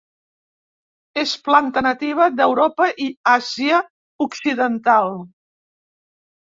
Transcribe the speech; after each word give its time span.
És 1.23 1.33
planta 1.47 1.83
nativa 1.89 2.27
d'Europa 2.41 2.89
i 3.07 3.11
Àsia 3.35 3.85
occidental. 4.29 5.17